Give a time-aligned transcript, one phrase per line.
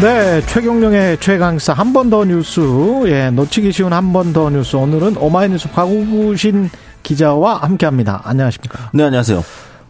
[0.00, 2.60] 네, 최경령의 최강사 한 번 더 뉴스,
[3.06, 4.76] 예, 놓치기 쉬운 한 번 더 뉴스.
[4.76, 6.68] 오늘은 오마이뉴스 박우신
[7.02, 8.20] 기자와 함께합니다.
[8.24, 8.90] 안녕하십니까?
[8.92, 9.42] 네, 안녕하세요.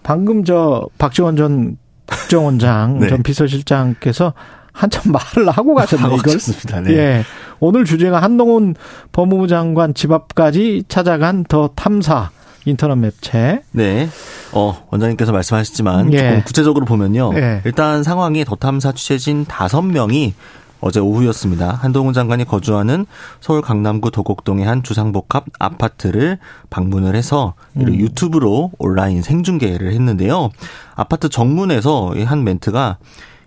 [0.05, 3.09] 방금 저 박지원 전 국정원장 네.
[3.09, 4.33] 전 비서실장께서
[4.73, 6.15] 한참 말을 하고 가셨네요.
[6.19, 6.35] 이걸.
[6.35, 6.81] 하셨습니다.
[6.83, 6.93] 네.
[6.97, 7.25] 예,
[7.59, 8.77] 오늘 주제가 한동훈
[9.11, 12.31] 법무부 장관 집 앞까지 찾아간 더 탐사.
[12.67, 13.63] 인터넷 맵체.
[13.71, 14.09] 네.
[14.53, 16.19] 어, 원장님께서 말씀하셨지만 예.
[16.19, 17.33] 조금 구체적으로 보면요.
[17.37, 17.63] 예.
[17.65, 20.35] 일단 상황이 더탐사 취재진 다섯 명이
[20.81, 21.71] 어제 오후였습니다.
[21.71, 23.07] 한동훈 장관이 거주하는
[23.41, 27.95] 서울 강남구 도곡동의 한 주상복합 아파트를 방문을 해서 음.
[27.95, 30.51] 유튜브로 온라인 생중계를 했는데요.
[30.95, 32.99] 아파트 정문에서 한 멘트가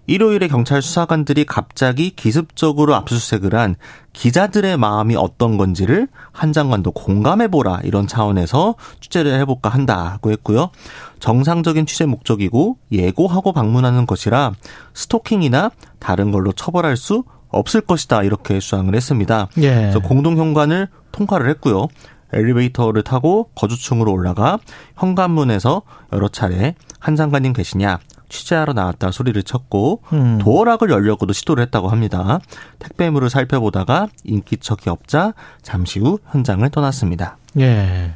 [0.09, 3.75] 일요일에 경찰 수사관들이 갑자기 기습적으로 압수수색을 한
[4.13, 10.71] 기자들의 마음이 어떤 건지를 한 장관도 공감해보라 이런 차원에서 취재를 해볼까 한다고 했고요.
[11.19, 14.53] 정상적인 취재 목적이고 예고하고 방문하는 것이라
[14.95, 19.47] 스토킹이나 다른 걸로 처벌할 수 없을 것이다 이렇게 주장을 했습니다.
[19.57, 19.75] 예.
[19.75, 21.88] 그래서 공동 현관을 통과를 했고요.
[22.33, 24.57] 엘리베이터를 타고 거주층으로 올라가
[24.97, 27.99] 현관문에서 여러 차례 한 장관님 계시냐
[28.30, 30.38] 취재하러 나왔다 소리를 쳤고 음.
[30.39, 32.39] 도어락을 열려고도 시도를 했다고 합니다.
[32.80, 37.38] 택배물을 살펴보다가 인기척이 없자 잠시 후 현장을 떠났습니다.
[37.59, 38.13] 예.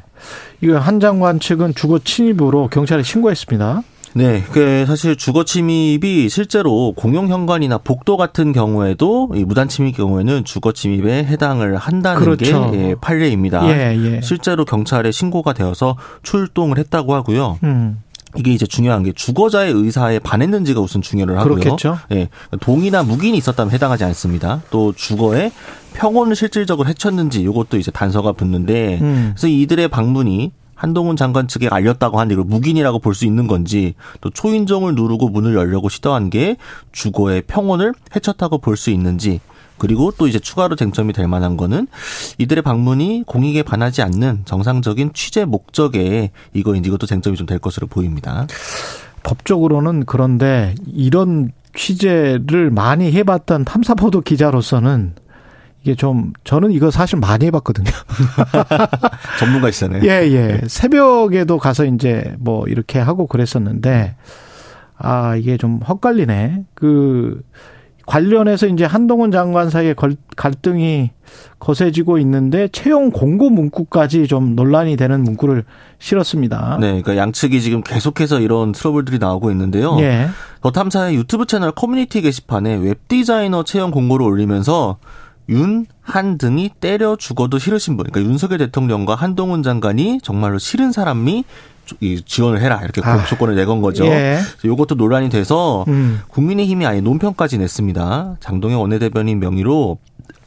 [0.60, 3.82] 이거 한 장관 측은 주거 침입으로 경찰에 신고했습니다.
[4.16, 10.44] 네, 그 사실 주거 침입이 실제로 공용 현관이나 복도 같은 경우에도 이 무단 침입 경우에는
[10.44, 12.70] 주거 침입에 해당을 한다는 그렇죠.
[12.70, 13.68] 게 예, 판례입니다.
[13.70, 14.20] 예, 예.
[14.20, 17.58] 실제로 경찰에 신고가 되어서 출동을 했다고 하고요.
[17.64, 18.03] 음.
[18.36, 21.54] 이게 이제 중요한 게 주거자의 의사에 반했는지가 우선 중요를 하고요.
[21.56, 21.98] 그렇겠죠.
[22.12, 22.28] 예.
[22.60, 24.62] 동의나 묵인이 있었다면 해당하지 않습니다.
[24.70, 25.52] 또 주거에
[25.94, 29.32] 평온을 실질적으로 해쳤는지 이것도 이제 단서가 붙는데 음.
[29.34, 34.30] 그래서 이들의 방문이 한동훈 장관 측에 알렸다고 하는데 이걸 묵인이라고 볼 수 있는 건지 또
[34.30, 36.56] 초인종을 누르고 문을 열려고 시도한 게
[36.90, 39.40] 주거의 평온을 해쳤다고 볼 수 있는지
[39.78, 41.88] 그리고 또 이제 추가로 쟁점이 될 만한 거는
[42.38, 48.46] 이들의 방문이 공익에 반하지 않는 정상적인 취재 목적에 이거 이것도 쟁점이 좀 될 것으로 보입니다.
[49.22, 55.14] 법적으로는 그런데 이런 취재를 많이 해봤던 탐사보도 기자로서는
[55.82, 57.90] 이게 좀 저는 이거 사실 많이 해봤거든요.
[59.38, 60.02] 전문가시잖아요.
[60.04, 60.60] 예, 예.
[60.66, 64.16] 새벽에도 가서 이제 뭐 이렇게 하고 그랬었는데
[64.96, 66.64] 아 이게 좀 헛갈리네.
[66.74, 67.42] 그
[68.06, 69.94] 관련해서 이제 한동훈 장관 사이에
[70.36, 71.10] 갈등이
[71.58, 75.64] 거세지고 있는데 채용 공고 문구까지 좀 논란이 되는 문구를
[75.98, 76.78] 실었습니다.
[76.80, 79.96] 네, 그러니까 양측이 지금 계속해서 이런 트러블들이 나오고 있는데요.
[80.00, 80.28] 예.
[80.60, 84.98] 더 탐사의 유튜브 채널 커뮤니티 게시판에 웹 디자이너 채용 공고를 올리면서
[85.48, 91.44] 윤, 한 등이 때려 죽어도 싫으신 분, 그러니까 윤석열 대통령과 한동훈 장관이 정말로 싫은 사람이
[92.24, 93.24] 지원을 해라 이렇게 아.
[93.24, 94.04] 조건을 내건 거죠.
[94.06, 94.38] 예.
[94.64, 96.20] 이것도 논란이 돼서 음.
[96.28, 98.36] 국민의힘이 아예 논평까지 냈습니다.
[98.40, 99.98] 장동영 원내대변인 명의로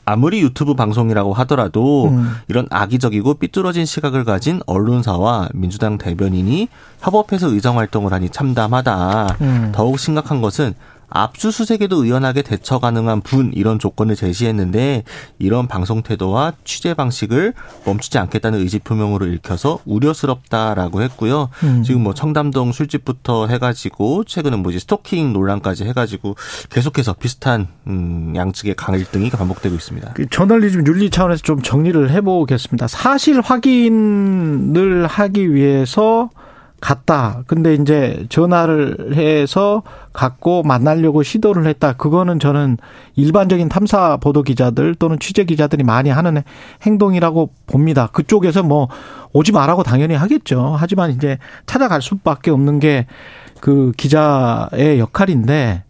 [0.09, 2.31] 아무리 유튜브 방송이라고 하더라도 음.
[2.47, 6.69] 이런 악의적이고 삐뚤어진 시각을 가진 언론사와 민주당 대변인이
[7.01, 9.37] 협업해서 의정 활동을 하니 참담하다.
[9.41, 9.71] 음.
[9.75, 10.75] 더욱 심각한 것은
[11.09, 15.03] 압수수색에도 의연하게 대처 가능한 분 이런 조건을 제시했는데
[15.40, 17.53] 이런 방송 태도와 취재 방식을
[17.85, 21.50] 멈추지 않겠다는 의지 표명으로 읽혀서 우려스럽다라고 했고요.
[21.63, 21.84] 음.
[21.84, 26.35] 지금 뭐 청담동 술집부터 해가지고 최근에 뭐지 스토킹 논란까지 해가지고
[26.69, 30.13] 계속해서 비슷한 음, 양측의 강일등이 반복되고 있습니다.
[30.13, 32.88] 그 저널리즘 윤리 차원에서 좀 정리를 해보겠습니다.
[32.88, 36.29] 사실 확인을 하기 위해서
[36.79, 37.43] 갔다.
[37.47, 39.83] 근데 이제 전화를 해서
[40.13, 41.93] 갖고 만나려고 시도를 했다.
[41.93, 42.78] 그거는 저는
[43.16, 46.43] 일반적인 탐사 보도 기자들 또는 취재 기자들이 많이 하는
[46.84, 48.07] 행동이라고 봅니다.
[48.11, 48.90] 그쪽에서 뭐
[49.34, 50.75] 오지 말라고 당연히 하겠죠.
[50.78, 53.07] 하지만 이제 찾아갈 수밖에 없는 게
[53.59, 55.84] 그 기자의 역할인데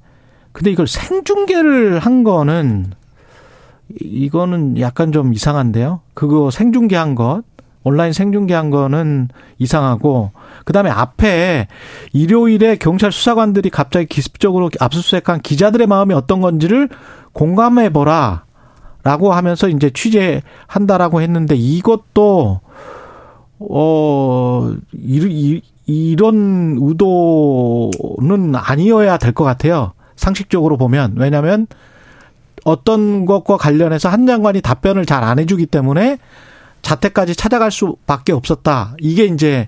[0.51, 2.91] 근데 이걸 생중계를 한 거는
[4.01, 6.01] 이거는 약간 좀 이상한데요.
[6.13, 7.43] 그거 생중계한 것
[7.87, 10.31] 온라인 생중계한 거는 이상하고
[10.65, 11.67] 그다음에 앞에
[12.13, 16.89] 일요일에 경찰 수사관들이 갑자기 기습적으로 압수수색한 기자들의 마음이 어떤 건지를
[17.33, 18.45] 공감해 보라.
[19.03, 22.59] 라고 하면서 이제 취재한다라고 했는데 이것도
[23.59, 29.93] 어 이, 이, 이런 의도는 아니어야 될 것 같아요.
[30.17, 31.67] 상식적으로 보면 왜냐하면
[32.65, 36.17] 어떤 것과 관련해서 한 장관이 답변을 잘 안 해주기 때문에
[36.87, 38.95] 자택까지 찾아갈 수밖에 없었다.
[39.01, 39.67] 이게 이제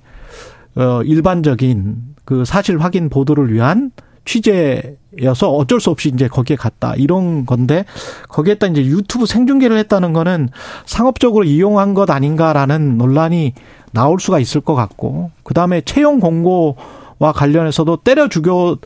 [0.76, 3.92] 어 일반적인 그 사실 확인 보도를 위한
[4.24, 7.84] 취재여서 어쩔 수 없이 이제 거기에 갔다 이런 건데
[8.30, 10.50] 거기에다 이제 유튜브 생중계를 했다는 거는
[10.86, 13.54] 상업적으로 이용한 것 아닌가라는 논란이
[13.92, 18.78] 나올 수가 있을 것 같고 그 다음에 채용 공고와 관련해서도 때려 죽여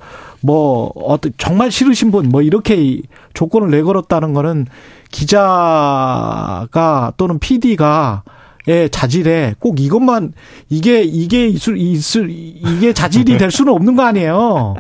[0.42, 3.02] 뭐 어떤 정말 싫으신 분 뭐 이렇게
[3.34, 4.66] 조건을 내걸었다는 거는
[5.14, 8.24] 기자가 또는 PD가
[8.66, 10.32] 의 자질에 꼭 이것만
[10.70, 14.76] 이게 이게 있을 있을 이게 자질이 될 수는 없는 거 아니에요.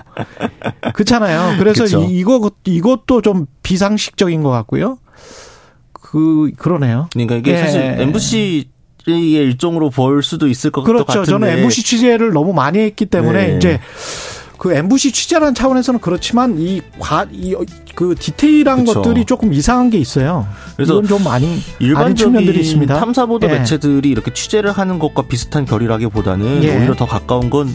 [0.93, 1.57] 그렇잖아요.
[1.59, 2.07] 그래서 그쵸.
[2.09, 4.99] 이거 이것도 좀 비상식적인 것 같고요.
[5.91, 7.09] 그 그러네요.
[7.11, 7.57] 그러니까 이게 예.
[7.57, 8.69] 사실 MBC
[9.05, 11.03] 의 일종으로 볼 수도 있을 것 그렇죠.
[11.03, 11.29] 같은데.
[11.29, 13.57] 저는 MBC 취재를 너무 많이 했기 때문에 네.
[13.57, 13.79] 이제
[14.63, 17.53] 그 MBC 취재라는 차원에서는 그렇지만 이 과 이
[17.95, 19.01] 그 디테일한 그쵸.
[19.01, 20.47] 것들이 조금 이상한 게 있어요.
[20.75, 22.97] 그래서 이건 좀 많이 일반적인 있습니다.
[22.99, 23.59] 탐사 보도 예.
[23.59, 26.77] 매체들이 이렇게 취재를 하는 것과 비슷한 결이라기보다는 예.
[26.77, 27.71] 오히려 더 가까운 건